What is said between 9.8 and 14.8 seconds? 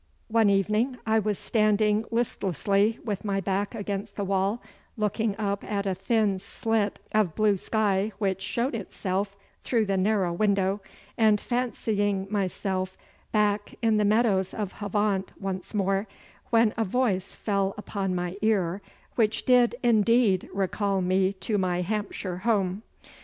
the narrow window, and fancying myself back in the meadows of